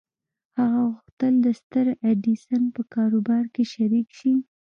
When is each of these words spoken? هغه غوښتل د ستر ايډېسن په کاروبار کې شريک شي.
هغه 0.57 0.79
غوښتل 0.93 1.33
د 1.45 1.47
ستر 1.59 1.85
ايډېسن 2.05 2.61
په 2.75 2.81
کاروبار 2.93 3.43
کې 3.53 3.63
شريک 3.73 4.07
شي. 4.19 4.33